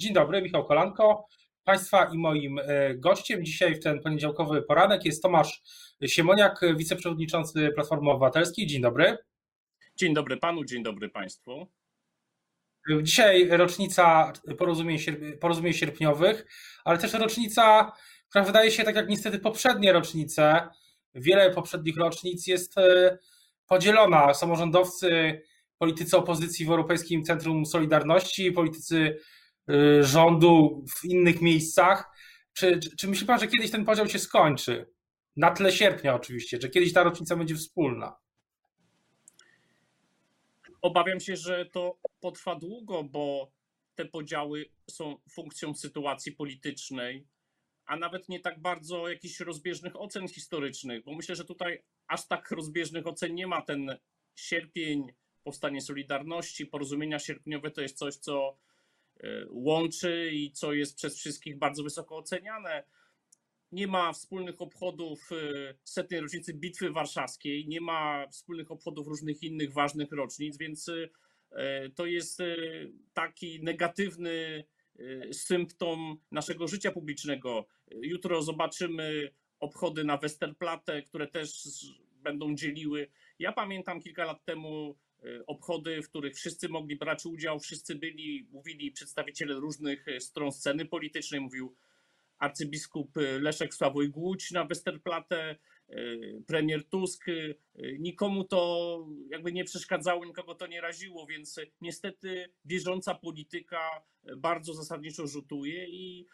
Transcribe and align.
Dzień 0.00 0.12
dobry, 0.14 0.42
Michał 0.42 0.64
Kolanko. 0.64 1.26
Państwa 1.64 2.04
i 2.04 2.18
moim 2.18 2.58
e, 2.58 2.94
gościem 2.94 3.44
dzisiaj 3.44 3.74
w 3.74 3.82
ten 3.82 4.00
poniedziałkowy 4.00 4.62
poranek 4.62 5.04
jest 5.04 5.22
Tomasz 5.22 5.62
Siemoniak, 6.06 6.60
wiceprzewodniczący 6.76 7.70
Platformy 7.74 8.10
Obywatelskiej. 8.10 8.66
Dzień 8.66 8.82
dobry. 8.82 9.18
Dzień 9.96 10.14
dobry 10.14 10.36
panu, 10.36 10.64
dzień 10.64 10.82
dobry 10.82 11.08
państwu. 11.08 11.66
Dzisiaj 13.02 13.48
rocznica 13.48 14.32
porozumień, 14.58 14.98
porozumień 15.40 15.72
sierpniowych, 15.72 16.46
ale 16.84 16.98
też 16.98 17.12
rocznica, 17.12 17.92
która 18.28 18.44
wydaje 18.44 18.70
się, 18.70 18.84
tak 18.84 18.96
jak 18.96 19.08
niestety 19.08 19.38
poprzednie 19.38 19.92
rocznice, 19.92 20.68
wiele 21.14 21.50
poprzednich 21.50 21.96
rocznic 21.96 22.46
jest 22.46 22.78
e, 22.78 23.18
podzielona. 23.66 24.34
Samorządowcy, 24.34 25.40
politycy 25.78 26.16
opozycji 26.16 26.66
w 26.66 26.70
Europejskim 26.70 27.24
Centrum 27.24 27.66
Solidarności, 27.66 28.52
politycy 28.52 29.16
rządu 30.00 30.84
w 30.88 31.04
innych 31.04 31.40
miejscach. 31.40 32.10
Czy, 32.52 32.78
czy, 32.78 32.96
czy 32.96 33.08
myśli 33.08 33.26
pan, 33.26 33.40
że 33.40 33.46
kiedyś 33.46 33.70
ten 33.70 33.84
podział 33.84 34.08
się 34.08 34.18
skończy? 34.18 34.86
Na 35.36 35.50
tle 35.50 35.72
sierpnia 35.72 36.14
oczywiście, 36.14 36.58
że 36.62 36.68
kiedyś 36.68 36.92
ta 36.92 37.02
rocznica 37.02 37.36
będzie 37.36 37.54
wspólna. 37.54 38.16
Obawiam 40.82 41.20
się, 41.20 41.36
że 41.36 41.66
to 41.66 41.98
potrwa 42.20 42.54
długo, 42.54 43.04
bo 43.04 43.52
te 43.94 44.04
podziały 44.04 44.66
są 44.90 45.16
funkcją 45.30 45.74
sytuacji 45.74 46.32
politycznej, 46.32 47.26
a 47.86 47.96
nawet 47.96 48.28
nie 48.28 48.40
tak 48.40 48.60
bardzo 48.60 49.08
jakichś 49.08 49.40
rozbieżnych 49.40 50.00
ocen 50.00 50.28
historycznych, 50.28 51.04
bo 51.04 51.14
myślę, 51.14 51.36
że 51.36 51.44
tutaj 51.44 51.82
aż 52.06 52.26
tak 52.28 52.50
rozbieżnych 52.50 53.06
ocen 53.06 53.34
nie 53.34 53.46
ma. 53.46 53.62
Ten 53.62 53.96
sierpień, 54.34 55.06
powstanie 55.44 55.80
Solidarności, 55.80 56.66
porozumienia 56.66 57.18
sierpniowe 57.18 57.70
to 57.70 57.80
jest 57.80 57.98
coś, 57.98 58.16
co 58.16 58.56
łączy 59.50 60.30
i 60.32 60.52
co 60.52 60.72
jest 60.72 60.96
przez 60.96 61.16
wszystkich 61.16 61.58
bardzo 61.58 61.82
wysoko 61.82 62.16
oceniane. 62.16 62.84
Nie 63.72 63.86
ma 63.86 64.12
wspólnych 64.12 64.62
obchodów 64.62 65.30
e, 65.32 65.74
setnej 65.84 66.20
rocznicy 66.20 66.54
Bitwy 66.54 66.90
Warszawskiej, 66.90 67.68
nie 67.68 67.80
ma 67.80 68.26
wspólnych 68.30 68.70
obchodów 68.70 69.06
różnych 69.06 69.42
innych 69.42 69.72
ważnych 69.72 70.12
rocznic, 70.12 70.58
więc 70.58 70.90
e, 71.52 71.90
to 71.90 72.06
jest 72.06 72.38
taki 73.12 73.62
negatywny 73.62 74.64
symptom 75.32 76.16
naszego 76.30 76.68
życia 76.68 76.92
publicznego. 76.92 77.66
Jutro 77.90 78.42
zobaczymy 78.42 79.30
obchody 79.60 80.04
na 80.04 80.16
Westerplatte, 80.16 81.02
które 81.02 81.26
też 81.26 81.66
będą 82.22 82.54
dzieliły. 82.54 83.08
Ja 83.38 83.52
pamiętam 83.52 84.00
kilka 84.00 84.24
lat 84.24 84.44
temu 84.44 84.96
Y, 85.09 85.09
obchody, 85.46 86.02
w 86.02 86.08
których 86.08 86.34
wszyscy 86.34 86.68
mogli 86.68 86.96
brać 86.96 87.26
udział, 87.26 87.60
wszyscy 87.60 87.94
byli, 87.94 88.46
mówili 88.52 88.92
przedstawiciele 88.92 89.54
różnych 89.54 90.08
y, 90.08 90.20
stron 90.20 90.52
sceny 90.52 90.86
politycznej, 90.86 91.40
mówił 91.40 91.76
arcybiskup 92.38 93.16
y, 93.16 93.40
Leszek 93.40 93.74
Sławoj 93.74 94.08
Głódź 94.08 94.50
na 94.50 94.64
Westerplatte, 94.64 95.56
premier 96.46 96.84
Tusk. 96.84 97.24
Nikomu 97.98 98.44
to 98.44 99.06
jakby 99.30 99.52
nie 99.52 99.64
przeszkadzało, 99.64 100.24
nikogo 100.24 100.54
to 100.54 100.66
nie 100.66 100.80
raziło, 100.80 101.26
więc 101.26 101.60
niestety 101.80 102.50
bieżąca 102.66 103.14
polityka 103.14 104.02
bardzo 104.36 104.74
zasadniczo 104.74 105.26
rzutuje 105.26 105.88
i 105.88 106.26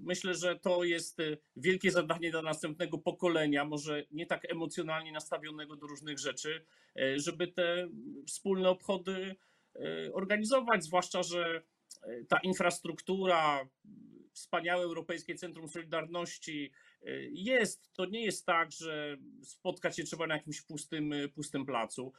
myślę, 0.00 0.34
że 0.34 0.58
to 0.58 0.84
jest 0.84 1.20
e, 1.20 1.36
wielkie 1.56 1.90
zadanie 1.90 2.30
dla 2.30 2.42
następnego 2.42 2.98
pokolenia, 2.98 3.64
może 3.64 4.04
nie 4.10 4.26
tak 4.26 4.50
emocjonalnie 4.50 5.12
nastawionego 5.12 5.76
do 5.76 5.86
różnych 5.86 6.18
rzeczy, 6.18 6.64
e, 6.96 7.18
żeby 7.18 7.48
te 7.48 7.88
wspólne 8.26 8.68
obchody 8.68 9.36
organizować, 10.12 10.84
zwłaszcza, 10.84 11.22
że 11.22 11.62
ta 12.28 12.38
infrastruktura, 12.38 13.68
wspaniałe 14.32 14.84
Europejskie 14.84 15.34
Centrum 15.34 15.68
Solidarności 15.68 16.72
jest. 17.30 17.92
To 17.92 18.06
nie 18.06 18.24
jest 18.24 18.46
tak, 18.46 18.72
że 18.72 19.16
spotkać 19.42 19.96
się 19.96 20.04
trzeba 20.04 20.26
na 20.26 20.34
jakimś 20.34 20.62
pustym, 20.62 21.14
pustym 21.34 21.66
placu. 21.66 22.12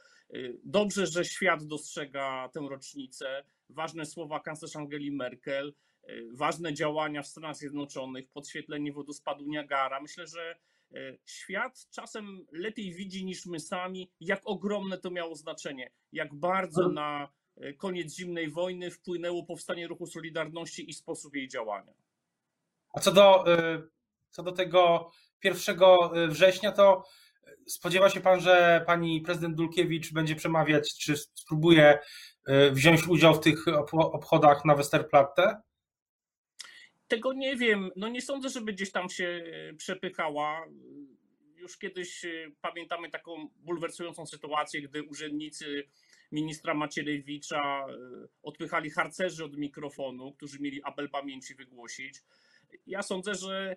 Dobrze, 0.64 1.06
że 1.06 1.24
świat 1.24 1.66
dostrzega 1.66 2.48
tę 2.48 2.60
rocznicę. 2.70 3.44
Ważne 3.68 4.06
słowa 4.06 4.40
kanclerz 4.40 4.76
Angeli 4.76 5.10
Merkel 5.10 5.74
ważne 6.32 6.74
działania 6.74 7.22
w 7.22 7.26
Stanach 7.26 7.56
Zjednoczonych, 7.56 8.28
podświetlenie 8.28 8.92
wodospadu 8.92 9.44
Niagara. 9.46 10.00
Myślę, 10.00 10.26
że 10.26 10.56
e, 10.94 11.16
świat 11.24 11.86
czasem 11.90 12.46
lepiej 12.52 12.94
widzi 12.94 13.24
niż 13.24 13.46
my 13.46 13.60
sami, 13.60 14.10
jak 14.20 14.40
ogromne 14.44 14.98
to 14.98 15.10
miało 15.10 15.36
znaczenie, 15.36 15.90
jak 16.12 16.34
bardzo 16.34 16.88
na 16.88 17.28
e, 17.56 17.72
koniec 17.72 18.14
zimnej 18.14 18.50
wojny 18.50 18.90
wpłynęło 18.90 19.44
powstanie 19.44 19.86
ruchu 19.86 20.06
Solidarności 20.06 20.90
i 20.90 20.94
sposób 20.94 21.36
jej 21.36 21.48
działania. 21.48 21.92
A 22.94 23.00
co 23.00 23.12
do, 23.12 23.52
e, 23.52 23.82
co 24.30 24.42
do 24.42 24.52
tego 24.52 25.10
1 25.44 25.78
września, 26.28 26.72
to 26.72 27.04
spodziewa 27.66 28.10
się 28.10 28.20
pan, 28.20 28.40
że 28.40 28.84
pani 28.86 29.20
prezydent 29.20 29.56
Dulkiewicz 29.56 30.12
będzie 30.12 30.36
przemawiać, 30.36 30.94
czy 30.98 31.16
spróbuje 31.16 31.98
wziąć 32.72 33.08
udział 33.08 33.34
w 33.34 33.40
tych 33.40 33.64
obchodach 33.92 34.64
na 34.64 34.74
Westerplatte? 34.74 35.62
Tego 37.08 37.32
nie 37.32 37.56
wiem. 37.56 37.90
No 37.96 38.08
nie 38.08 38.22
sądzę, 38.22 38.48
żeby 38.48 38.72
gdzieś 38.72 38.92
tam 38.92 39.10
się 39.10 39.44
e, 39.70 39.74
przepychała. 39.74 40.66
Już 41.56 41.78
kiedyś 41.78 42.24
e, 42.24 42.50
pamiętamy 42.60 43.10
taką 43.10 43.48
bulwersującą 43.56 44.26
sytuację, 44.26 44.82
gdy 44.82 45.02
urzędnicy 45.02 45.88
ministra 46.32 46.74
Macierewicza 46.74 47.86
e, 47.88 47.94
odpychali 48.42 48.90
harcerzy 48.90 49.44
od 49.44 49.56
mikrofonu, 49.56 50.32
którzy 50.32 50.60
mieli 50.60 50.82
apel 50.84 51.10
pamięci 51.10 51.54
wygłosić. 51.54 52.22
Ja 52.86 53.02
sądzę, 53.02 53.34
że 53.34 53.76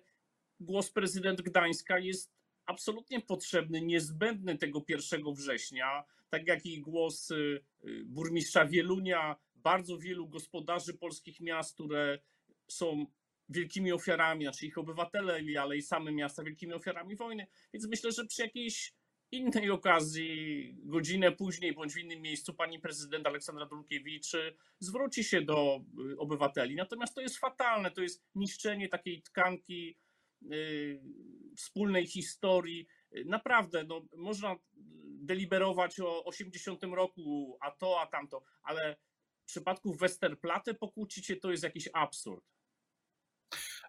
głos 0.60 0.90
prezydent 0.90 1.42
Gdańska 1.42 1.98
jest 1.98 2.32
absolutnie 2.66 3.20
potrzebny, 3.20 3.82
niezbędny 3.82 4.58
tego 4.58 4.84
1 4.88 5.34
września, 5.34 6.04
tak 6.30 6.46
jak 6.46 6.66
i 6.66 6.80
głos 6.80 7.32
burmistrza 8.04 8.64
Wielunia, 8.66 9.36
bardzo 9.54 9.98
wielu 9.98 10.28
gospodarzy 10.28 10.94
polskich 10.94 11.40
miast, 11.40 11.74
które 11.74 12.18
są 12.68 13.06
wielkimi 13.48 13.92
ofiarami, 13.92 14.44
znaczy 14.44 14.66
ich 14.66 14.78
obywatele, 14.78 15.40
ale 15.60 15.76
i 15.76 15.82
same 15.82 16.12
miasta 16.12 16.42
wielkimi 16.42 16.72
ofiarami 16.72 17.16
wojny. 17.16 17.46
Więc 17.72 17.88
myślę, 17.88 18.12
że 18.12 18.26
przy 18.26 18.42
jakiejś 18.42 18.94
innej 19.32 19.70
okazji, 19.70 20.74
godzinę 20.84 21.32
później 21.32 21.74
bądź 21.74 21.92
w 21.92 21.98
innym 21.98 22.22
miejscu, 22.22 22.54
pani 22.54 22.78
prezydent 22.78 23.26
Aleksandra 23.26 23.66
Dulkiewicz 23.66 24.32
zwróci 24.78 25.24
się 25.24 25.42
do 25.42 25.80
y, 26.12 26.18
obywateli. 26.18 26.76
Natomiast 26.76 27.14
to 27.14 27.20
jest 27.20 27.38
fatalne, 27.38 27.90
to 27.90 28.02
jest 28.02 28.24
niszczenie 28.34 28.88
takiej 28.88 29.22
tkanki 29.22 29.98
yy, 30.42 31.02
wspólnej 31.56 32.06
historii. 32.06 32.86
Naprawdę, 33.24 33.84
no, 33.84 34.06
można 34.16 34.56
deliberować 35.22 36.00
o 36.00 36.24
80 36.24 36.82
roku, 36.82 37.58
a 37.60 37.70
to, 37.70 38.00
a 38.00 38.06
tamto, 38.06 38.42
ale 38.62 38.96
w 39.42 39.46
przypadku 39.46 39.94
Westerplatte 39.94 40.74
pokłócić 40.74 41.26
się 41.26 41.36
to 41.36 41.50
jest 41.50 41.62
jakiś 41.62 41.88
absurd. 41.92 42.44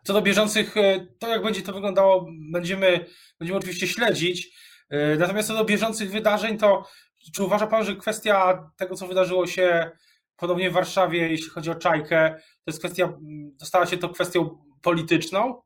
Co 0.04 0.14
do 0.14 0.22
bieżących, 0.22 0.78
e, 0.78 1.08
to 1.20 1.28
jak 1.28 1.44
będzie 1.44 1.62
to 1.62 1.74
wyglądało, 1.74 2.28
będziemy, 2.52 3.06
będziemy 3.40 3.58
oczywiście 3.60 3.88
śledzić. 3.88 4.58
E, 4.90 5.16
natomiast 5.16 5.48
co 5.48 5.54
do 5.54 5.66
bieżących 5.66 6.12
wydarzeń, 6.12 6.58
to 6.58 6.88
czy 7.36 7.44
uważa 7.44 7.68
Pan, 7.68 7.86
że 7.86 7.96
kwestia 7.96 8.70
tego, 8.78 8.96
co 8.96 9.08
wydarzyło 9.08 9.48
się 9.48 9.92
podobnie 10.38 10.70
w 10.70 10.74
Warszawie, 10.74 11.32
jeśli 11.32 11.50
chodzi 11.50 11.72
o 11.72 11.76
Czajkę, 11.76 12.36
to 12.40 12.64
jest 12.68 12.80
kwestia, 12.80 13.18
stała 13.64 13.86
się 13.86 13.98
to 13.98 14.10
kwestią 14.10 14.64
polityczną? 14.82 15.62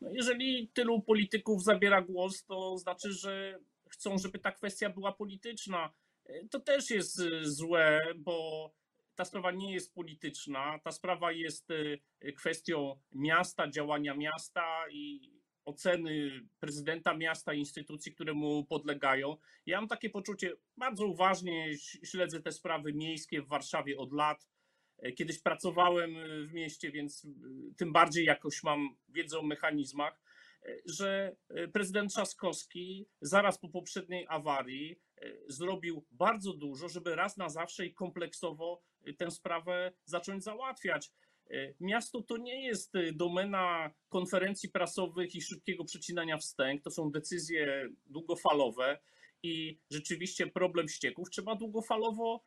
No 0.00 0.10
jeżeli 0.12 0.70
tylu 0.74 1.02
polityków 1.02 1.64
zabiera 1.64 2.02
głos, 2.02 2.44
to 2.44 2.78
znaczy, 2.78 3.12
że 3.12 3.58
chcą, 3.90 4.18
żeby 4.18 4.38
ta 4.38 4.52
kwestia 4.52 4.90
była 4.90 5.12
polityczna. 5.12 5.92
E, 6.26 6.48
to 6.48 6.60
też 6.60 6.90
jest 6.90 7.22
złe, 7.42 8.02
bo 8.16 8.70
ta 9.14 9.24
sprawa 9.24 9.50
nie 9.50 9.72
jest 9.74 9.94
polityczna, 9.94 10.78
ta 10.78 10.92
sprawa 10.92 11.32
jest 11.32 11.70
y, 11.70 12.32
kwestią 12.36 13.00
miasta, 13.12 13.70
działania 13.70 14.14
miasta 14.14 14.84
i 14.90 15.32
oceny 15.64 16.30
prezydenta 16.60 17.14
miasta, 17.14 17.54
instytucji, 17.54 18.14
które 18.14 18.34
mu 18.34 18.64
podlegają. 18.64 19.36
Ja 19.66 19.80
mam 19.80 19.88
takie 19.88 20.10
poczucie, 20.10 20.52
bardzo 20.76 21.06
uważnie 21.06 21.78
śledzę 22.04 22.40
te 22.40 22.52
sprawy 22.52 22.92
miejskie 22.92 23.42
w 23.42 23.48
Warszawie 23.48 23.98
od 23.98 24.12
lat. 24.12 24.48
E, 24.98 25.12
kiedyś 25.12 25.38
pracowałem 25.38 26.16
y, 26.16 26.46
w 26.46 26.52
mieście, 26.52 26.90
więc 26.90 27.24
y, 27.24 27.28
tym 27.76 27.92
bardziej 27.92 28.24
jakoś 28.24 28.62
mam 28.62 28.96
wiedzę 29.08 29.38
o 29.38 29.42
mechanizmach, 29.42 30.20
że 30.86 31.36
prezydent 31.72 32.12
Trzaskowski 32.12 33.06
zaraz 33.20 33.58
po 33.58 33.68
poprzedniej 33.68 34.26
awarii 34.28 35.00
zrobił 35.48 36.06
bardzo 36.10 36.52
dużo, 36.52 36.88
żeby 36.88 37.16
raz 37.16 37.36
na 37.36 37.48
zawsze 37.48 37.86
i 37.86 37.94
kompleksowo 37.94 38.82
tę 39.18 39.30
sprawę 39.30 39.92
zacząć 40.04 40.44
załatwiać. 40.44 41.10
E, 41.50 41.74
miasto 41.80 42.22
to 42.22 42.36
nie 42.36 42.66
jest 42.66 42.96
e, 42.96 43.12
domena 43.12 43.90
konferencji 44.08 44.68
prasowych 44.68 45.34
i 45.34 45.42
szybkiego 45.42 45.84
przecinania 45.84 46.38
wstęg, 46.38 46.82
to 46.82 46.90
są 46.90 47.10
decyzje 47.10 47.88
długofalowe 48.06 48.98
i 49.42 49.78
rzeczywiście 49.90 50.46
problem 50.46 50.88
ścieków 50.88 51.30
trzeba 51.30 51.54
długofalowo 51.54 52.44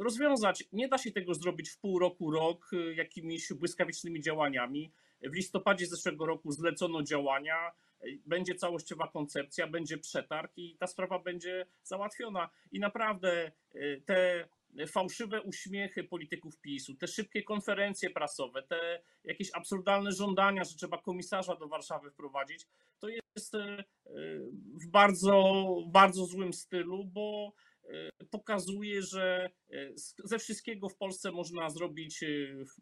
rozwiązać. 0.00 0.64
Nie 0.72 0.88
da 0.88 0.98
się 0.98 1.12
tego 1.12 1.34
zrobić 1.34 1.70
w 1.70 1.78
pół 1.78 1.98
roku, 1.98 2.30
rok 2.30 2.70
jakimiś 2.94 3.52
błyskawicznymi 3.52 4.20
działaniami. 4.20 4.92
W 5.22 5.34
listopadzie 5.34 5.86
zeszłego 5.86 6.26
roku 6.26 6.52
zlecono 6.52 7.02
działania, 7.02 7.72
będzie 8.26 8.54
całościowa 8.54 9.08
koncepcja, 9.08 9.66
będzie 9.66 9.98
przetarg 9.98 10.52
i 10.56 10.76
ta 10.76 10.86
sprawa 10.86 11.18
będzie 11.18 11.66
załatwiona. 11.82 12.50
I 12.72 12.80
naprawdę 12.80 13.52
te 14.06 14.48
fałszywe 14.88 15.42
uśmiechy 15.42 16.04
polityków 16.04 16.60
PiSu, 16.60 16.94
te 16.94 17.06
szybkie 17.06 17.42
konferencje 17.42 18.10
prasowe, 18.10 18.62
te 18.62 19.02
jakieś 19.24 19.50
absurdalne 19.54 20.12
żądania, 20.12 20.64
że 20.64 20.74
trzeba 20.74 20.98
komisarza 20.98 21.56
do 21.56 21.68
Warszawy 21.68 22.10
wprowadzić, 22.10 22.66
to 22.98 23.08
jest 23.08 23.54
e, 23.54 23.84
w 24.82 24.90
bardzo, 24.90 25.64
bardzo 25.86 26.24
złym 26.24 26.52
stylu, 26.52 27.04
bo 27.04 27.52
e, 27.84 28.24
pokazuje, 28.30 29.02
że 29.02 29.50
e, 29.70 29.90
ze 30.24 30.38
wszystkiego 30.38 30.88
w 30.88 30.96
Polsce 30.96 31.32
można 31.32 31.70
zrobić 31.70 32.24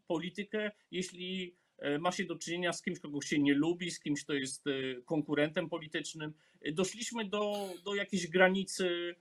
politykę, 0.07 0.71
jeśli 0.91 1.57
ma 2.01 2.13
się 2.13 2.25
do 2.25 2.37
czynienia 2.37 2.73
z 2.73 2.83
kimś, 2.83 3.01
kogo 3.01 3.23
się 3.23 3.39
nie 3.39 3.55
lubi, 3.55 3.91
z 3.91 4.01
kimś, 4.01 4.25
kto 4.25 4.33
jest 4.33 4.65
konkurentem 5.05 5.69
politycznym. 5.69 6.35
Doszliśmy 6.73 7.25
do, 7.25 7.69
do 7.85 7.95
jakiejś 7.95 8.27
granicy 8.27 9.15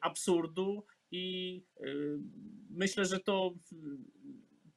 absurdu 0.00 0.86
i 1.10 1.62
y, 1.80 2.18
myślę, 2.70 3.04
że 3.04 3.20
to 3.20 3.54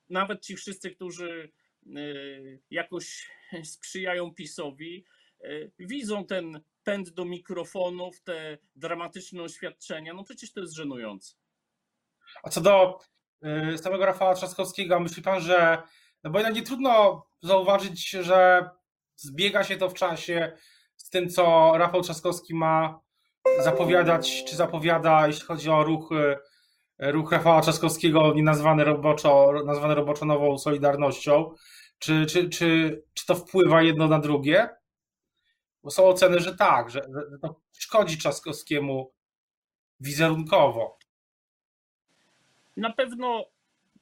nawet 0.10 0.42
ci 0.42 0.56
wszyscy, 0.56 0.92
którzy 0.92 1.51
y, 1.88 2.60
jakoś 2.71 3.30
sprzyjają 3.63 4.33
PiSowi, 4.33 5.06
y, 5.44 5.71
widzą 5.80 6.25
ten 6.25 6.62
pęd 6.83 7.10
do 7.10 7.25
mikrofonów, 7.25 8.21
te 8.21 8.57
dramatyczne 8.75 9.44
oświadczenia. 9.44 10.13
No 10.13 10.24
przecież 10.24 10.51
to 10.51 10.62
jest 10.62 10.74
żenujące. 10.74 11.36
A 12.44 12.50
co 12.50 12.62
do 12.62 13.00
samego 13.77 14.06
Rafała 14.06 14.36
Trzaskowskiego, 14.36 15.00
myśli 15.00 15.24
pan, 15.24 15.42
że 15.42 15.83
no 16.24 16.30
bo 16.30 16.39
jednak 16.39 16.56
nie 16.56 16.63
trudno 16.63 17.24
zauważyć, 17.42 18.10
że 18.10 18.69
zbiega 19.16 19.63
się 19.63 19.77
to 19.77 19.89
w 19.89 19.94
czasie 19.94 20.57
z 20.95 21.10
tym, 21.10 21.30
co 21.30 21.74
Rafał 21.77 22.01
Trzaskowski 22.01 22.56
ma 22.56 23.00
zapowiadać, 23.63 24.44
czy 24.44 24.56
zapowiada, 24.56 25.27
jeśli 25.27 25.45
chodzi 25.45 25.69
o 25.69 25.83
ruch, 25.83 26.10
e, 27.00 27.12
ruch 27.12 27.31
Rafała 27.31 27.62
Trzaskowskiego, 27.62 28.33
nazwany 28.36 28.83
roboczo, 28.83 29.51
nazwany 29.66 29.95
roboczo 29.95 30.25
nową 30.25 30.57
Solidarnością, 30.57 31.56
czy, 32.00 32.25
czy, 32.25 32.50
czy, 32.50 33.01
czy 33.13 33.25
to 33.25 33.36
wpływa 33.36 33.81
jedno 33.81 34.07
na 34.07 34.19
drugie? 34.19 34.69
Bo 35.83 35.92
są 35.92 36.06
oceny, 36.06 36.39
że 36.39 36.56
tak, 36.56 36.89
że, 36.89 37.01
że 37.31 37.39
to 37.39 37.62
szkodzi 37.77 38.18
Trzaskowskiemu 38.18 39.13
wizerunkowo. 40.00 40.98
Na 42.77 42.94
pewno 42.94 43.45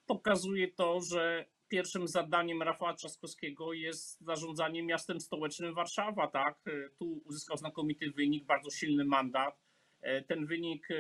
pokazuje 0.06 0.72
to, 0.72 1.02
że 1.02 1.46
pierwszym 1.68 2.08
zadaniem 2.08 2.62
Rafała 2.62 2.94
Trzaskowskiego 2.94 3.74
jest 3.74 4.22
zarządzanie 4.22 4.84
miastem 4.84 5.20
stołecznym 5.20 5.74
Warszawa, 5.74 6.28
tak? 6.28 6.60
Tu 7.00 7.22
uzyskał 7.26 7.58
znakomity 7.58 8.12
wynik, 8.12 8.46
bardzo 8.46 8.70
silny 8.70 9.06
mandat. 9.06 9.68
E, 10.02 10.22
ten 10.22 10.46
wynik 10.46 10.92
e, 10.92 10.96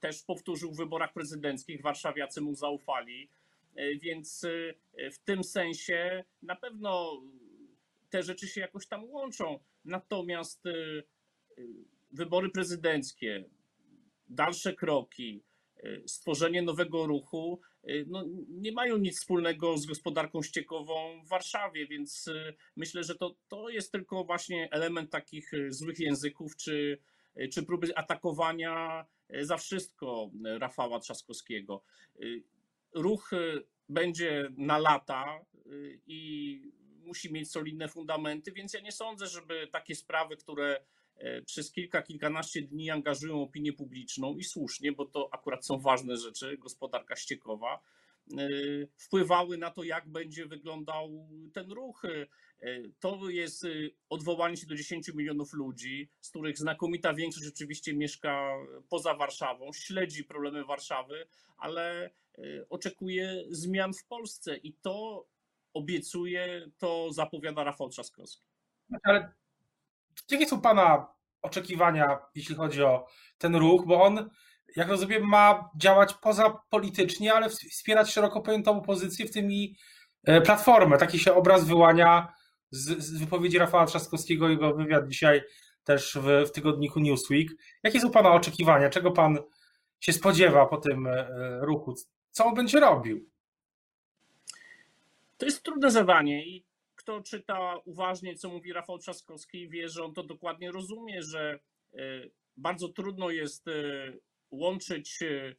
też 0.00 0.22
powtórzył 0.22 0.72
w 0.72 0.76
wyborach 0.76 1.12
prezydenckich, 1.12 1.82
warszawiacy 1.82 2.40
mu 2.40 2.54
zaufali, 2.54 3.30
e, 3.74 3.94
więc 3.94 4.46
w 5.12 5.18
tym 5.24 5.44
sensie 5.44 6.24
na 6.42 6.56
pewno 6.56 7.22
te 8.10 8.22
rzeczy 8.22 8.48
się 8.48 8.60
jakoś 8.60 8.86
tam 8.86 9.04
łączą. 9.04 9.58
Natomiast 9.84 10.62
wybory 12.12 12.50
prezydenckie, 12.50 13.44
dalsze 14.28 14.74
kroki, 14.74 15.44
stworzenie 16.06 16.62
nowego 16.62 17.06
ruchu 17.06 17.60
no, 18.06 18.24
nie 18.48 18.72
mają 18.72 18.98
nic 18.98 19.20
wspólnego 19.20 19.78
z 19.78 19.86
gospodarką 19.86 20.42
ściekową 20.42 21.22
w 21.24 21.28
Warszawie, 21.28 21.86
więc 21.86 22.26
y, 22.26 22.54
myślę, 22.76 23.04
że 23.04 23.14
to, 23.14 23.36
to 23.48 23.68
jest 23.68 23.92
tylko 23.92 24.24
właśnie 24.24 24.68
element 24.70 25.10
takich 25.10 25.54
y, 25.54 25.72
złych 25.72 25.98
języków, 25.98 26.56
czy, 26.56 26.98
czy 27.52 27.62
próby 27.62 27.96
atakowania 27.96 29.06
za 29.40 29.56
wszystko 29.56 30.30
Rafała 30.58 31.00
Trzaskowskiego. 31.00 31.82
Ruch 32.94 33.30
będzie 33.88 34.48
na 34.56 34.78
lata 34.78 35.40
i 36.06 36.60
musi 37.04 37.32
mieć 37.32 37.50
solidne 37.50 37.88
fundamenty, 37.88 38.52
więc 38.52 38.74
ja 38.74 38.80
nie 38.80 38.92
sądzę, 38.92 39.26
żeby 39.26 39.68
takie 39.72 39.94
sprawy, 39.94 40.36
które 40.36 40.80
E, 40.80 40.80
przez 41.46 41.72
kilka, 41.72 42.02
kilkanaście 42.02 42.62
dni 42.62 42.90
angażują 42.90 43.42
opinię 43.42 43.72
publiczną 43.72 44.36
i 44.36 44.44
słusznie, 44.44 44.92
bo 44.92 45.04
to 45.04 45.28
akurat 45.32 45.66
są 45.66 45.78
ważne 45.78 46.16
rzeczy, 46.16 46.58
gospodarka 46.58 47.16
ściekowa, 47.16 47.80
e, 48.38 48.48
wpływały 48.96 49.58
na 49.58 49.70
to, 49.70 49.82
jak 49.84 50.08
będzie 50.08 50.46
wyglądał 50.46 51.28
ten 51.52 51.72
ruch. 51.72 52.02
E, 52.04 52.26
to 53.00 53.30
jest 53.30 53.66
odwołanie 54.08 54.56
się 54.56 54.66
do 54.66 54.74
10 54.74 55.14
milionów 55.14 55.52
ludzi, 55.52 56.08
z 56.20 56.30
których 56.30 56.58
znakomita 56.58 57.14
większość 57.14 57.46
oczywiście 57.46 57.94
mieszka 57.94 58.52
poza 58.88 59.14
Warszawą, 59.14 59.72
śledzi 59.72 60.24
problemy 60.24 60.64
Warszawy, 60.64 61.26
ale 61.56 62.10
oczekuje 62.70 63.44
zmian 63.50 63.92
w 63.92 64.04
Polsce 64.04 64.56
i 64.56 64.72
to 64.72 65.26
obiecuje, 65.74 66.70
to 66.78 67.12
zapowiada 67.12 67.64
Rafał 67.64 67.88
Trzaskowski. 67.88 68.46
Ale 69.02 69.32
Jakie 70.30 70.46
są 70.46 70.60
Pana 70.60 71.06
oczekiwania, 71.42 72.18
jeśli 72.34 72.54
chodzi 72.54 72.82
o 72.82 73.06
ten 73.38 73.56
ruch? 73.56 73.86
Bo 73.86 74.02
on, 74.02 74.30
jak 74.76 74.88
rozumiem, 74.88 75.28
ma 75.28 75.70
działać 75.76 76.14
pozapolitycznie, 76.14 77.34
ale 77.34 77.48
wspierać 77.48 78.10
szeroko 78.10 78.40
pojętą 78.40 78.78
opozycję, 78.78 79.26
w 79.26 79.30
tym 79.30 79.52
i 79.52 79.76
e, 80.24 80.40
platformę. 80.40 80.98
Taki 80.98 81.18
się 81.18 81.34
obraz 81.34 81.64
wyłania 81.64 82.32
z, 82.70 83.04
z 83.04 83.18
wypowiedzi 83.18 83.58
Rafała 83.58 83.86
Trzaskowskiego, 83.86 84.48
jego 84.48 84.74
wywiad 84.74 85.08
dzisiaj 85.08 85.42
też 85.84 86.18
w, 86.22 86.48
w 86.48 86.50
tygodniku 86.50 87.00
Newsweek. 87.00 87.48
Jakie 87.82 88.00
są 88.00 88.10
Pana 88.10 88.32
oczekiwania? 88.32 88.90
Czego 88.90 89.10
Pan 89.10 89.38
się 90.00 90.12
spodziewa 90.12 90.66
po 90.66 90.76
tym 90.76 91.06
e, 91.06 91.26
ruchu? 91.60 91.94
Co 92.30 92.44
on 92.44 92.54
będzie 92.54 92.80
robił? 92.80 93.30
To 95.38 95.46
jest 95.46 95.62
trudne 95.62 95.90
zadanie 95.90 96.46
i 96.46 96.64
kto 97.04 97.20
czyta 97.20 97.76
uważnie, 97.84 98.34
co 98.34 98.48
mówi 98.48 98.72
Rafał 98.72 98.98
Trzaskowski, 98.98 99.68
wie, 99.68 99.88
że 99.88 100.04
on 100.04 100.14
to 100.14 100.22
dokładnie 100.22 100.70
rozumie, 100.70 101.22
że 101.22 101.58
e, 101.94 101.98
bardzo 102.56 102.88
trudno 102.88 103.30
jest 103.30 103.68
e, 103.68 103.72
łączyć 104.50 105.18
e, 105.22 105.54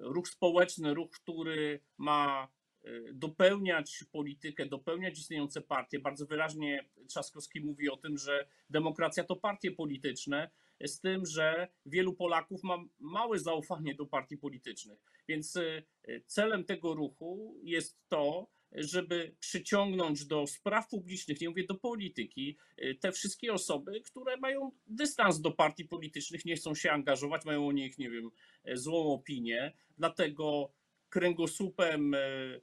ruch 0.00 0.28
społeczny, 0.28 0.94
ruch, 0.94 1.10
który 1.10 1.80
ma 1.98 2.48
dopełniać 3.12 4.04
politykę, 4.12 4.66
dopełniać 4.66 5.18
istniejące 5.18 5.60
partie. 5.60 5.98
Bardzo 5.98 6.26
wyraźnie 6.26 6.88
Trzaskowski 7.08 7.60
mówi 7.60 7.90
o 7.90 7.96
tym, 7.96 8.18
że 8.18 8.48
demokracja 8.70 9.24
to 9.24 9.36
partie 9.36 9.70
polityczne, 9.70 10.50
z 10.80 11.00
tym, 11.00 11.26
że 11.26 11.68
wielu 11.86 12.14
Polaków 12.14 12.62
ma 12.62 12.78
małe 12.98 13.38
zaufanie 13.38 13.94
do 13.94 14.06
partii 14.06 14.36
politycznych. 14.38 14.98
Więc 15.28 15.58
celem 16.26 16.64
tego 16.64 16.94
ruchu 16.94 17.60
jest 17.62 17.98
to, 18.08 18.46
żeby 18.72 19.34
przyciągnąć 19.40 20.24
do 20.24 20.46
spraw 20.46 20.88
publicznych, 20.88 21.40
nie 21.40 21.48
mówię 21.48 21.64
do 21.66 21.74
polityki, 21.74 22.56
y, 22.78 22.94
te 23.00 23.12
wszystkie 23.12 23.52
osoby, 23.52 24.00
które 24.00 24.36
mają 24.36 24.70
dystans 24.86 25.40
do 25.40 25.50
partii 25.50 25.84
politycznych, 25.84 26.44
nie 26.44 26.56
chcą 26.56 26.74
się 26.74 26.92
angażować, 26.92 27.44
mają 27.44 27.66
o 27.66 27.72
nich, 27.72 27.98
nie 27.98 28.10
wiem, 28.10 28.30
e, 28.64 28.76
złą 28.76 29.12
opinię. 29.12 29.72
Dlatego 29.98 30.72
kręgosłupem 31.08 32.14
e, 32.14 32.18
e, 32.18 32.60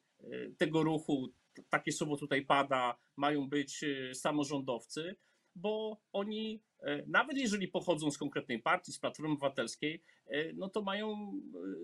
tego 0.57 0.83
ruchu, 0.83 1.33
takie 1.69 1.91
słowo 1.91 2.17
tutaj 2.17 2.45
pada, 2.45 2.97
mają 3.15 3.49
być 3.49 3.85
samorządowcy, 4.13 5.15
bo 5.55 6.01
oni, 6.11 6.63
nawet 7.07 7.37
jeżeli 7.37 7.67
pochodzą 7.67 8.11
z 8.11 8.17
konkretnej 8.17 8.59
partii, 8.59 8.91
z 8.91 8.99
Platformy 8.99 9.33
Obywatelskiej, 9.33 10.03
no 10.53 10.69
to 10.69 10.81
mają 10.81 11.33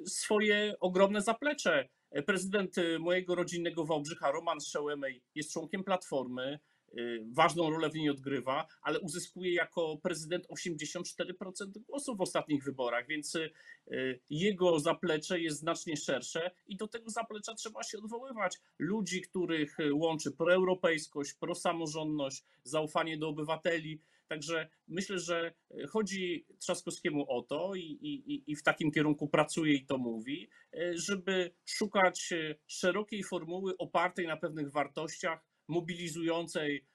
swoje 0.05 0.75
ogromne 0.79 1.21
zaplecze 1.21 1.89
Prezydent 2.25 2.77
y, 2.77 2.99
mojego 2.99 3.35
rodzinnego 3.35 3.85
Wałbrzycha, 3.85 4.31
Roman 4.31 4.61
Szełemej, 4.61 5.21
jest 5.35 5.53
członkiem 5.53 5.83
Platformy, 5.83 6.59
y, 6.97 7.25
ważną 7.33 7.69
rolę 7.69 7.89
w 7.89 7.93
niej 7.93 8.09
odgrywa, 8.09 8.67
ale 8.81 8.99
uzyskuje 8.99 9.53
jako 9.53 9.97
prezydent 10.03 10.47
84% 10.47 11.79
głosów 11.87 12.17
w 12.17 12.21
ostatnich 12.21 12.63
wyborach, 12.63 13.07
więc 13.07 13.35
y, 13.35 14.19
jego 14.29 14.79
zaplecze 14.79 15.39
jest 15.39 15.59
znacznie 15.59 15.97
szersze 15.97 16.51
i 16.67 16.77
do 16.77 16.87
tego 16.87 17.09
zaplecza 17.09 17.53
trzeba 17.55 17.83
się 17.83 17.97
odwoływać. 17.97 18.57
Ludzi, 18.79 19.21
których 19.21 19.77
łączy 19.93 20.31
proeuropejskość, 20.31 21.33
prosamorządność, 21.33 22.43
zaufanie 22.63 23.17
do 23.17 23.27
obywateli, 23.27 24.01
Także 24.29 24.69
myślę, 24.87 25.19
że 25.19 25.53
e, 25.71 25.87
chodzi 25.87 26.45
Trzaskowskiemu 26.59 27.25
o 27.31 27.41
to 27.41 27.75
i, 27.75 27.81
i, 27.81 28.51
i 28.51 28.55
w 28.55 28.63
takim 28.63 28.91
kierunku 28.91 29.27
pracuje 29.27 29.73
i 29.73 29.85
to 29.85 29.97
mówi, 29.97 30.49
e, 30.73 30.97
żeby 30.97 31.51
szukać 31.65 32.31
e, 32.31 32.55
szerokiej 32.67 33.23
formuły 33.23 33.77
opartej 33.77 34.27
na 34.27 34.37
pewnych 34.37 34.71
wartościach, 34.71 35.45
mobilizującej 35.67 36.85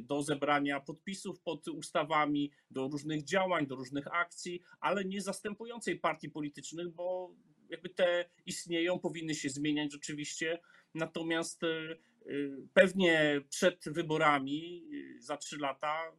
do 0.00 0.22
zebrania 0.22 0.80
podpisów 0.80 1.40
pod 1.40 1.68
ustawami, 1.68 2.50
do 2.70 2.88
różnych 2.88 3.24
działań, 3.24 3.66
do 3.66 3.74
różnych 3.74 4.06
akcji, 4.06 4.60
ale 4.80 5.04
nie 5.04 5.20
zastępującej 5.20 5.98
partii 5.98 6.30
politycznych, 6.30 6.88
bo 6.88 7.34
jakby 7.68 7.88
te 7.88 8.24
istnieją, 8.46 8.98
powinny 8.98 9.34
się 9.34 9.48
zmieniać 9.48 9.92
rzeczywiście. 9.92 10.60
Natomiast 10.94 11.60
pewnie 12.74 13.40
przed 13.48 13.84
wyborami 13.86 14.84
za 15.18 15.36
trzy 15.36 15.58
lata 15.58 16.12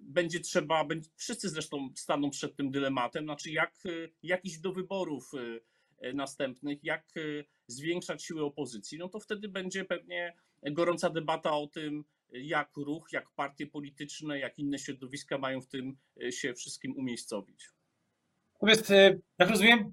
będzie 0.00 0.40
trzeba, 0.40 0.88
wszyscy 1.16 1.48
zresztą 1.48 1.88
staną 1.96 2.30
przed 2.30 2.56
tym 2.56 2.70
dylematem, 2.70 3.24
znaczy 3.24 3.50
jak, 3.50 3.74
jak 4.22 4.44
iść 4.44 4.60
do 4.60 4.72
wyborów 4.72 5.30
następnych, 6.14 6.84
jak 6.84 7.12
zwiększać 7.66 8.24
siłę 8.24 8.42
opozycji, 8.42 8.98
no 8.98 9.08
to 9.08 9.20
wtedy 9.20 9.48
będzie 9.48 9.84
pewnie 9.84 10.36
gorąca 10.62 11.10
debata 11.10 11.52
o 11.52 11.66
tym, 11.66 12.04
jak 12.32 12.76
ruch, 12.76 13.08
jak 13.12 13.30
partie 13.30 13.66
polityczne, 13.66 14.38
jak 14.38 14.58
inne 14.58 14.78
środowiska 14.78 15.38
mają 15.38 15.60
w 15.60 15.68
tym 15.68 15.96
się 16.30 16.54
wszystkim 16.54 16.96
umiejscowić. 16.96 17.68
Natomiast, 18.54 18.92
jak 19.38 19.50
rozumiem, 19.50 19.92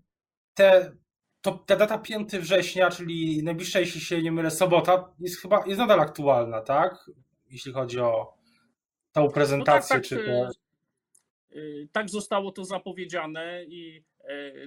te, 0.53 0.95
to, 1.41 1.51
ta 1.51 1.75
data 1.75 1.97
5 1.97 2.31
września, 2.31 2.89
czyli 2.89 3.43
najbliższa, 3.43 3.79
jeśli 3.79 4.01
się 4.01 4.21
nie 4.21 4.31
mylę, 4.31 4.51
sobota, 4.51 5.13
jest 5.19 5.41
chyba 5.41 5.65
jest 5.67 5.79
nadal 5.79 5.99
aktualna, 5.99 6.61
tak? 6.61 7.11
Jeśli 7.49 7.73
chodzi 7.73 7.99
o 7.99 8.38
tą 9.27 9.33
prezentację. 9.33 9.95
No 9.95 10.01
tak, 10.01 10.09
tak, 10.09 10.19
czy 10.19 10.25
to... 10.25 10.31
E, 10.31 10.49
e, 11.59 11.87
tak 11.91 12.09
zostało 12.09 12.51
to 12.51 12.65
zapowiedziane 12.65 13.65
i 13.65 14.03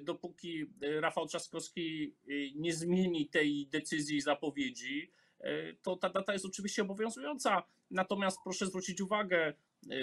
dopóki 0.02 0.66
Rafał 1.00 1.26
Trzaskowski 1.26 2.14
nie 2.54 2.72
zmieni 2.72 3.28
tej 3.28 3.66
decyzji 3.66 4.16
i 4.16 4.20
zapowiedzi, 4.20 5.10
to 5.82 5.96
ta 5.96 6.08
data 6.08 6.32
jest 6.32 6.44
oczywiście 6.44 6.82
obowiązująca. 6.82 7.62
Natomiast 7.90 8.38
proszę 8.44 8.66
zwrócić 8.66 9.00
uwagę, 9.00 9.54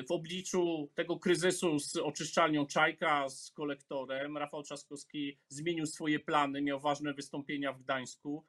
w 0.08 0.12
obliczu 0.12 0.89
tego 0.96 1.20
kryzysu 1.20 1.79
z 1.79 1.96
oczyszczalnią 1.96 2.65
Czajka, 2.65 3.29
z 3.29 3.51
kolektorem, 3.51 4.38
Rafał 4.38 4.63
Trzaskowski 4.63 5.38
zmienił 5.50 5.86
swoje 5.86 6.20
plany, 6.20 6.62
miał 6.62 6.79
ważne 6.79 7.13
wystąpienia 7.13 7.74
w 7.74 7.79
Gdańsku 7.79 8.46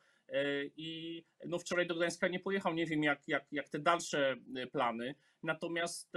i 0.77 1.23
no 1.47 1.59
wczoraj 1.59 1.87
do 1.87 1.95
Gdańska 1.95 2.29
nie 2.29 2.41
pojechał. 2.41 2.75
Nie 2.75 2.87
wiem, 2.87 3.03
jak, 3.03 3.29
jak, 3.29 3.47
jak 3.53 3.69
te 3.69 3.79
dalsze 3.79 4.37
plany. 4.73 5.15
Natomiast 5.43 6.13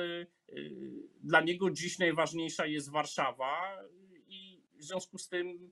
dla 1.23 1.41
niego 1.41 1.71
dziś 1.71 1.99
najważniejsza 1.99 2.65
jest 2.65 2.91
Warszawa 2.91 3.79
i 4.27 4.61
w 4.77 4.83
związku 4.83 5.17
z 5.17 5.29
tym 5.29 5.71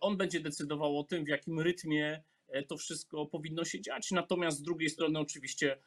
on 0.00 0.16
będzie 0.16 0.40
decydował 0.40 0.98
o 0.98 1.04
tym, 1.04 1.24
w 1.24 1.28
jakim 1.28 1.60
rytmie 1.60 2.22
to 2.68 2.76
wszystko 2.76 3.26
powinno 3.26 3.64
się 3.64 3.80
dziać. 3.80 4.10
Natomiast 4.10 4.58
z 4.58 4.62
drugiej 4.62 4.90
strony, 4.90 5.18
oczywiście, 5.18 5.78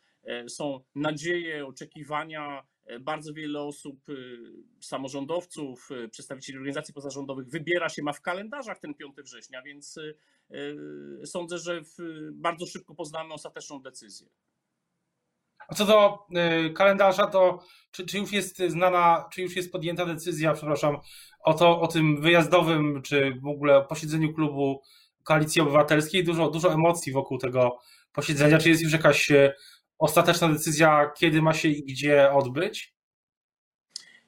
są 0.48 0.80
nadzieje, 0.96 1.66
oczekiwania 1.66 2.64
bardzo 3.00 3.34
wiele 3.34 3.62
osób, 3.62 4.10
y, 4.10 4.38
samorządowców, 4.82 5.90
y, 5.92 6.10
przedstawicieli 6.10 6.58
organizacji 6.58 6.94
pozarządowych 6.94 7.48
wybiera 7.48 7.90
się, 7.90 8.04
ma 8.04 8.14
w 8.14 8.22
kalendarzach 8.22 8.80
ten 8.80 8.94
5 8.94 9.24
września, 9.24 9.62
więc 9.62 10.00
sądzę, 11.26 11.58
że 11.58 11.82
bardzo 12.34 12.66
szybko 12.66 12.96
poznamy 12.96 13.34
ostateczną 13.34 13.82
decyzję. 13.82 14.28
A 15.68 15.76
co 15.76 15.86
do 15.86 16.28
kalendarza, 16.74 17.28
to 17.28 17.60
czy, 17.92 18.06
czy, 18.06 18.18
już 18.18 18.32
jest 18.32 18.58
znana, 18.68 19.30
czy 19.34 19.42
już 19.42 19.56
jest 19.56 19.72
podjęta 19.72 20.06
decyzja, 20.06 20.54
przepraszam, 20.54 20.98
o, 21.44 21.54
to, 21.54 21.82
o 21.82 21.88
tym 21.88 22.22
wyjazdowym, 22.22 23.02
czy 23.02 23.40
w 23.44 23.48
ogóle 23.48 23.86
posiedzeniu 23.86 24.34
klubu 24.34 24.82
Koalicji 25.24 25.62
Obywatelskiej? 25.62 26.24
Dużo, 26.24 26.50
dużo 26.50 26.74
emocji 26.74 27.12
wokół 27.12 27.38
tego 27.38 27.78
posiedzenia. 28.14 28.58
Czy 28.58 28.70
jest 28.70 28.82
już 28.82 28.94
jakaś 28.94 29.32
ostateczna 30.02 30.50
decyzja, 30.50 31.12
kiedy 31.18 31.42
ma 31.42 31.54
się 31.54 31.70
i 31.70 31.84
gdzie 31.84 32.32
odbyć? 32.32 32.96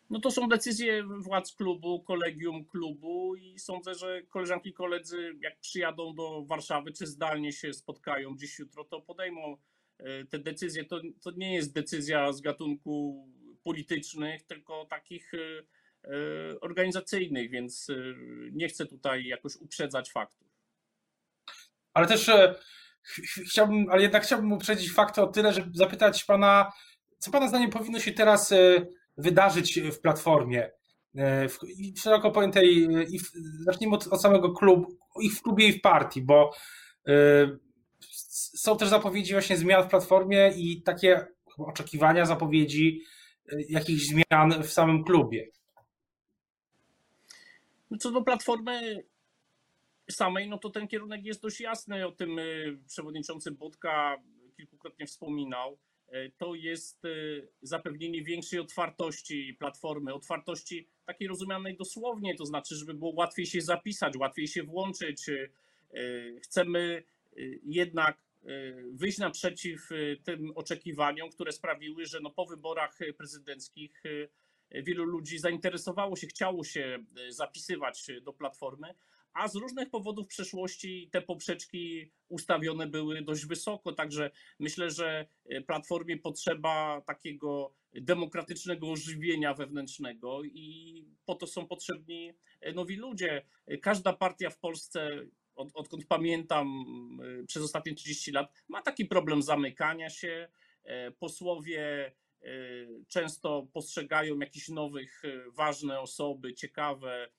No 0.10 0.20
to 0.20 0.32
są 0.32 0.48
decyzje 0.48 1.03
władz 1.03 1.56
klubu, 1.56 2.03
kolegium 2.03 2.65
klubu 2.65 3.36
i 3.36 3.60
sądzę, 3.60 3.96
że 3.96 4.22
koleżanki 4.22 4.70
i 4.70 4.74
koledzy, 4.74 5.36
jak 5.42 5.60
przyjadą 5.60 6.15
do 6.15 6.46
Warszawy, 6.46 6.92
czy 6.92 7.08
zdalnie 7.08 7.51
się 7.51 7.74
spotkają 7.74 8.38
dziś, 8.38 8.60
jutro, 8.60 8.84
to 8.84 9.01
podejmą 9.01 9.58
e, 9.98 10.25
te 10.25 10.39
decyzje. 10.39 10.86
To, 10.86 11.01
to 11.22 11.32
nie 11.32 11.53
jest 11.53 11.74
decyzja 11.74 12.34
z 12.34 12.42
gatunku 12.42 13.27
politycznych, 13.63 14.44
tylko 14.44 14.86
takich 14.86 15.34
e, 15.34 15.39
e, 16.03 16.60
organizacyjnych, 16.60 17.50
więc 17.50 17.92
nie 18.51 18.68
chcę 18.68 18.86
tutaj 18.86 19.25
jakoś 19.25 19.56
uprzedzać 19.56 20.12
faktów. 20.12 20.48
Ale 21.94 22.08
też 22.08 22.30
chciałbym, 23.50 23.86
ale 23.91 24.01
jednak 24.01 24.24
chciałbym 24.24 24.51
uprzedzić 24.51 24.93
fakty 24.93 25.22
o 25.22 25.27
tyle, 25.27 25.53
żeby 25.53 25.69
zapytać 25.74 26.24
pana, 26.24 26.72
co 27.17 27.31
pana 27.31 27.48
zdaniem 27.48 27.69
powinno 27.69 28.00
się 28.00 28.12
teraz 28.12 28.51
e, 28.51 28.86
wydarzyć 29.17 29.79
w 29.79 30.00
platformie? 30.00 30.72
E, 31.15 31.50
w, 31.50 31.60
w 31.95 32.00
szeroko 32.00 32.31
pojętej, 32.31 32.88
i 33.10 33.19
w, 33.19 33.31
zacznijmy 33.65 33.95
od, 33.95 34.07
od, 34.07 34.22
samego 34.22 34.53
klubu, 34.53 34.98
i 35.22 35.29
w 35.29 35.41
klubie, 35.41 35.67
i 35.67 35.74
w 35.74 35.81
partii, 35.81 36.22
bo 36.22 36.51
y, 37.07 37.13
są 38.55 38.77
też 38.77 38.89
zapowiedzi 38.89 39.33
właśnie 39.33 39.57
zmian 39.57 39.83
w 39.83 39.89
platformie 39.89 40.53
i 40.55 40.81
takie 40.81 41.27
oczekiwania, 41.57 42.25
zapowiedzi 42.25 43.01
jakichś 43.69 44.03
zmian 44.03 44.63
w 44.63 44.72
samym 44.72 45.03
klubie. 45.03 45.48
No 47.91 47.98
co 47.98 48.12
do 48.12 48.22
platformy, 48.22 49.03
samej, 50.12 50.50
no 50.50 50.57
to 50.57 50.69
ten 50.69 50.88
kierunek 50.88 51.25
jest 51.25 51.41
dość 51.41 51.62
jasny. 51.62 52.07
O 52.07 52.12
tym 52.12 52.39
y, 52.39 52.77
przewodniczący 52.88 53.51
Budka 53.51 54.17
kilkukrotnie 54.57 55.05
wspominał. 55.05 55.77
Y, 56.13 56.31
to 56.38 56.55
jest 56.55 57.05
y, 57.05 57.48
zapewnienie 57.62 58.24
większej 58.24 58.60
otwartości 58.60 59.55
platformy, 59.60 60.13
otwartości 60.13 60.88
takiej 61.05 61.27
rozumianej 61.27 61.77
dosłownie, 61.77 62.36
to 62.36 62.45
znaczy, 62.45 62.75
żeby 62.75 62.93
było 62.93 63.13
łatwiej 63.15 63.45
się 63.45 63.62
zapisać, 63.62 64.17
łatwiej 64.17 64.48
się 64.48 64.63
włączyć. 64.63 65.29
Chcemy 66.43 67.03
jednak 67.63 68.17
wyjść 68.91 69.17
naprzeciw 69.17 69.89
tym 70.24 70.51
oczekiwaniom, 70.55 71.29
które 71.29 71.51
sprawiły, 71.51 72.05
że 72.05 72.19
no 72.19 72.29
po 72.29 72.45
wyborach 72.45 73.00
prezydenckich 73.17 74.03
wielu 74.72 75.03
ludzi 75.03 75.39
zainteresowało 75.39 76.15
się, 76.15 76.27
chciało 76.27 76.63
się 76.63 77.05
zapisywać 77.29 78.07
do 78.22 78.33
platformy, 78.33 78.95
a 79.33 79.47
z 79.47 79.55
różnych 79.55 79.89
powodów 79.89 80.25
w 80.25 80.29
przeszłości 80.29 81.09
te 81.11 81.21
poprzeczki 81.21 82.11
ustawione 82.29 82.87
były 82.87 83.21
dość 83.21 83.45
wysoko, 83.45 83.93
także 83.93 84.31
myślę, 84.59 84.91
że 84.91 85.27
e, 85.45 85.61
Platformie 85.61 86.17
potrzeba 86.17 87.01
takiego 87.01 87.73
demokratycznego 87.93 88.91
ożywienia 88.91 89.53
wewnętrznego 89.53 90.43
i 90.43 91.07
po 91.25 91.35
to 91.35 91.47
są 91.47 91.67
potrzebni 91.67 92.33
e, 92.61 92.73
nowi 92.73 92.95
ludzie. 92.95 93.45
Każda 93.81 94.13
partia 94.13 94.49
w 94.49 94.59
Polsce, 94.59 95.25
od, 95.55 95.69
odkąd 95.73 96.05
pamiętam 96.05 96.67
e, 97.41 97.45
przez 97.45 97.63
ostatnie 97.63 97.95
30 97.95 98.31
lat, 98.31 98.53
ma 98.67 98.81
taki 98.81 99.05
problem 99.05 99.41
zamykania 99.41 100.09
się. 100.09 100.49
Posłowie 101.19 102.11
często 103.07 103.67
postrzegają 103.73 104.39
jakichś 104.39 104.69
nowych, 104.69 105.23
ważne 105.55 105.99
osoby, 105.99 106.53
ciekawe, 106.53 107.29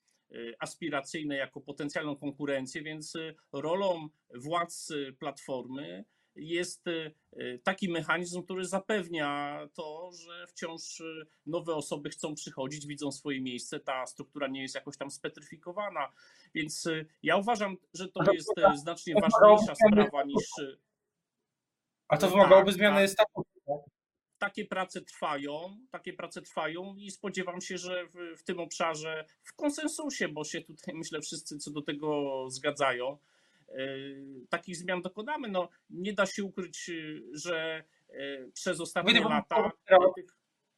aspiracyjne 0.59 1.37
jako 1.37 1.61
potencjalną 1.61 2.16
konkurencję, 2.16 2.83
więc 2.83 3.14
y, 3.14 3.35
rolą 3.52 4.09
władz 4.35 4.90
y, 4.90 5.12
Platformy 5.19 6.04
jest 6.37 6.85
taki 7.62 7.88
mechanizm, 7.88 8.43
który 8.43 8.64
zapewnia 8.64 9.59
to, 9.75 10.11
że 10.12 10.47
wciąż 10.47 11.02
nowe 11.47 11.75
osoby 11.75 12.11
chcą 12.11 12.35
przychodzić, 12.35 12.87
widzą 12.87 13.12
swoje 13.12 13.40
miejsce, 13.40 13.81
ta 13.81 14.07
struktura 14.07 14.49
nie 14.49 14.62
jest 14.62 14.75
jakoś 14.75 14.97
tam 14.97 15.11
spetryfikowana. 15.11 16.12
Więc 16.54 16.88
ja 17.23 17.37
uważam, 17.37 17.76
że 17.93 18.09
to 18.09 18.33
jest 18.33 18.50
znacznie 18.75 19.14
ważniejsza 19.14 19.75
sprawa 19.75 20.25
niż. 20.25 20.45
A 22.09 22.16
to 22.16 22.31
wymagałoby 22.31 22.73
zmiany 22.73 23.00
tak. 23.00 23.11
statutu. 23.11 23.53
Tak? 24.44 24.50
takie 24.50 24.64
prace 24.64 25.00
trwają, 25.00 25.76
takie 25.90 26.12
prace 26.12 26.42
trwają 26.42 26.96
i 26.98 27.10
spodziewam 27.10 27.60
się, 27.60 27.78
że 27.78 28.06
w, 28.06 28.40
w, 28.40 28.42
tym 28.42 28.60
obszarze, 28.60 29.24
w 29.42 29.54
konsensusie, 29.54 30.28
bo 30.28 30.44
się 30.44 30.60
tutaj 30.60 30.94
myślę 31.02 31.20
wszyscy 31.20 31.58
co 31.58 31.70
do 31.70 31.82
tego 31.82 32.44
zgadzają, 32.50 33.18
yy, 33.68 34.46
takich 34.48 34.76
zmian 34.76 35.02
dokonamy. 35.02 35.48
No, 35.48 35.68
nie 35.90 36.12
da 36.12 36.26
się 36.26 36.44
ukryć, 36.44 36.90
że 37.32 37.84
yy, 38.12 38.50
przez 38.54 38.80
ostatnie 38.80 39.20
Mówię, 39.20 39.28
lata. 39.34 39.70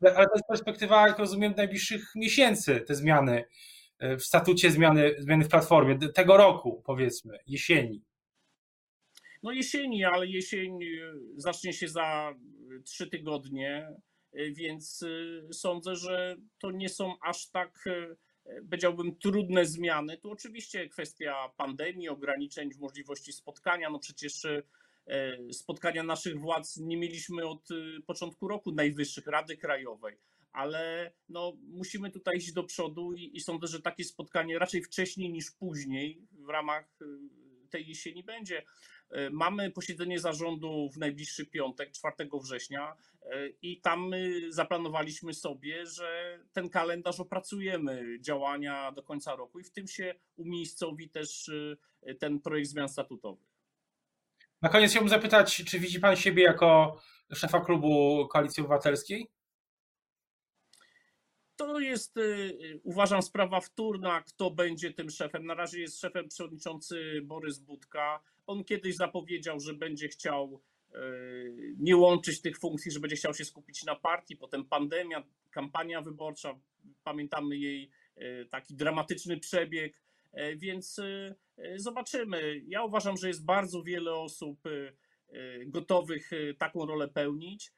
Ale 0.00 0.26
to 0.26 0.34
jest 0.34 0.46
perspektywa, 0.48 1.08
jak 1.08 1.18
rozumiem, 1.18 1.54
najbliższych 1.56 2.12
miesięcy 2.14 2.80
te 2.80 2.94
zmiany 2.94 3.44
w 4.00 4.22
statucie, 4.22 4.70
zmiany, 4.70 5.14
zmiany 5.18 5.44
w 5.44 5.48
platformie, 5.48 5.98
tego 5.98 6.36
roku 6.36 6.82
powiedzmy, 6.86 7.38
jesieni. 7.46 8.02
No 9.46 9.52
jesieni, 9.52 10.04
ale 10.04 10.26
jesień 10.26 10.78
zacznie 11.36 11.72
się 11.72 11.88
za 11.88 12.34
trzy 12.84 13.06
tygodnie, 13.06 13.88
y, 14.34 14.52
więc 14.52 15.02
y, 15.02 15.48
sądzę, 15.52 15.96
że 15.96 16.36
to 16.58 16.70
nie 16.70 16.88
są 16.88 17.14
aż 17.20 17.50
tak, 17.50 17.86
y, 17.86 18.16
powiedziałbym, 18.70 19.16
trudne 19.16 19.66
zmiany. 19.66 20.18
Tu 20.18 20.30
oczywiście 20.30 20.88
kwestia 20.88 21.34
pandemii, 21.56 22.08
ograniczeń 22.08 22.74
w 22.74 22.78
możliwości 22.78 23.32
spotkania. 23.32 23.90
No 23.90 23.98
przecież 23.98 24.46
spotkania 25.52 26.02
naszych 26.02 26.40
władz 26.40 26.76
nie 26.76 26.96
mieliśmy 26.96 27.46
od 27.46 27.68
początku 28.06 28.48
roku 28.48 28.72
najwyższych 28.72 29.26
Rady 29.26 29.56
Krajowej, 29.56 30.16
ale 30.52 31.12
no, 31.28 31.56
musimy 31.62 32.10
tutaj 32.10 32.36
iść 32.36 32.52
do 32.52 32.64
przodu 32.64 33.12
i, 33.12 33.36
i 33.36 33.40
sądzę, 33.40 33.66
że 33.66 33.82
takie 33.82 34.04
spotkanie 34.04 34.58
raczej 34.58 34.82
wcześniej 34.82 35.30
niż 35.30 35.50
później 35.50 36.26
w 36.32 36.48
ramach 36.48 36.98
y, 37.02 37.45
tej 37.76 37.88
jesieni 37.88 38.24
będzie. 38.24 38.58
Y, 38.58 39.30
mamy 39.30 39.70
posiedzenie 39.70 40.18
zarządu 40.18 40.90
w 40.94 40.98
najbliższy 40.98 41.46
piątek, 41.46 41.92
4 41.92 42.14
września, 42.42 42.96
y, 43.22 43.56
i 43.62 43.80
tam 43.80 44.10
zaplanowaliśmy 44.48 45.34
sobie, 45.34 45.86
że 45.86 46.38
ten 46.52 46.70
kalendarz 46.70 47.20
opracujemy 47.20 48.18
działania 48.20 48.92
do 48.92 49.02
końca 49.02 49.36
roku 49.36 49.60
i 49.60 49.64
w 49.64 49.70
tym 49.70 49.88
się 49.88 50.14
umiejscowi 50.36 51.10
też 51.10 51.50
ten 52.18 52.40
projekt 52.40 52.70
zmian 52.70 52.88
statutowych. 52.88 53.48
Na 54.62 54.68
koniec 54.68 54.90
chciałbym 54.90 55.08
zapytać, 55.08 55.64
czy 55.64 55.78
widzi 55.78 56.00
Pan 56.00 56.16
siebie 56.16 56.42
jako 56.42 57.00
szefa 57.34 57.60
klubu 57.60 58.26
Koalicji 58.28 58.60
Obywatelskiej? 58.60 59.35
To 61.56 61.80
jest, 61.80 62.16
y, 62.16 62.80
uważam, 62.82 63.22
sprawa 63.22 63.60
wtórna, 63.60 64.22
kto 64.22 64.50
będzie 64.50 64.92
tym 64.92 65.10
szefem. 65.10 65.46
Na 65.46 65.54
razie 65.54 65.80
jest 65.80 66.00
szefem 66.00 66.28
przewodniczący 66.28 67.20
Borys 67.24 67.58
Budka. 67.58 68.20
On 68.46 68.64
kiedyś 68.64 68.96
zapowiedział, 68.96 69.60
że 69.60 69.74
będzie 69.74 70.08
chciał 70.08 70.60
y, 70.94 71.74
nie 71.78 71.96
łączyć 71.96 72.40
tych 72.40 72.58
funkcji, 72.58 72.90
że 72.92 73.00
będzie 73.00 73.16
chciał 73.16 73.34
się 73.34 73.44
skupić 73.44 73.84
na 73.84 73.94
partii. 73.94 74.36
Potem 74.36 74.64
pandemia, 74.64 75.22
kampania 75.50 76.00
wyborcza, 76.00 76.58
pamiętamy 77.04 77.56
jej 77.56 77.90
y, 78.18 78.46
taki 78.50 78.74
dramatyczny 78.74 79.40
przebieg, 79.40 80.00
więc 80.56 81.00
zobaczymy. 81.76 82.62
Ja 82.66 82.84
uważam, 82.84 83.16
że 83.16 83.28
jest 83.28 83.44
bardzo 83.44 83.82
wiele 83.82 84.14
osób 84.14 84.60
gotowych 85.66 86.30
taką 86.58 86.86
rolę 86.86 87.08
pełnić 87.08 87.72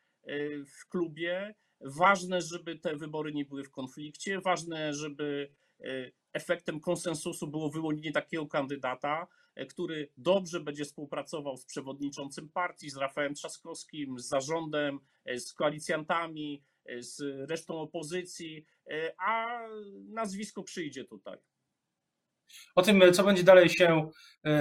w 0.67 0.89
klubie. 0.89 1.55
Ważne, 1.81 2.43
żeby 2.43 2.79
te 2.79 2.97
wybory 2.97 3.33
nie 3.33 3.45
były 3.45 3.65
w 3.65 3.71
konflikcie, 3.71 4.41
ważne, 4.41 4.95
żeby 4.95 5.51
e, 5.81 5.85
efektem 6.33 6.81
konsensusu 6.81 7.47
było 7.47 7.71
wyłonienie 7.71 8.13
takiego 8.13 8.47
kandydata, 8.47 9.27
e, 9.55 9.67
który 9.67 10.09
dobrze 10.17 10.61
będzie 10.61 10.85
współpracował 10.85 11.57
z 11.57 11.65
przewodniczącym 11.65 12.49
partii, 12.49 12.91
z 12.91 12.97
Rafałem 12.97 13.35
Trzaskowskim, 13.35 14.19
z 14.19 14.29
zarządem, 14.29 15.01
e, 15.25 15.41
z 15.41 15.55
koalicjantami, 15.55 16.63
z 16.99 17.21
resztą 17.51 17.81
opozycji, 17.81 18.65
a 19.19 19.61
nazwisko 20.09 20.63
przyjdzie 20.63 21.05
tutaj. 21.05 21.39
O 22.75 22.83
tym, 22.83 23.03
co 23.13 23.25
będzie 23.25 23.43
dalej 23.43 23.69
się 23.69 24.11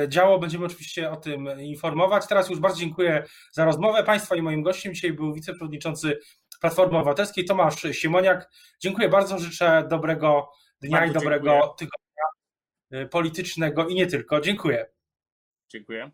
działo, 0.08 0.40
będziemy 0.40 0.66
oczywiście 0.66 1.12
o 1.12 1.16
tym 1.16 1.50
informować. 1.60 2.28
Teraz 2.28 2.50
już 2.50 2.60
bardzo 2.60 2.80
dziękuję 2.80 3.24
za 3.52 3.66
rozmowę 3.66 4.04
Państwa 4.04 4.36
i 4.36 4.42
moim 4.42 4.64
gościem 4.64 4.94
dzisiaj 4.94 5.14
był 5.14 5.34
wiceprzewodniczący 5.34 6.20
Platformy 6.62 6.98
Obywatelskiej, 6.98 7.46
Tomasz 7.46 7.82
Siemoniak. 7.92 8.52
Dziękuję 8.80 9.10
bardzo, 9.10 9.40
życzę 9.40 9.88
dobrego 9.90 10.52
dnia 10.82 10.98
bardzo 11.00 11.12
i 11.12 11.14
dobrego 11.14 11.52
dziękuję. 11.52 11.74
tygodnia 11.78 13.10
politycznego 13.10 13.88
i 13.88 13.96
nie 13.96 14.08
tylko. 14.08 14.42
Dziękuję. 14.42 14.86
Dziękuję. 15.70 16.12